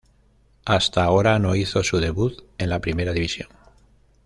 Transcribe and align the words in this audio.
Hasta 0.65 1.03
ahora 1.03 1.37
no 1.37 1.53
hizo 1.55 1.83
su 1.83 1.99
debut 1.99 2.41
en 2.57 2.71
la 2.71 2.79
primera 2.81 3.13
división. 3.13 3.49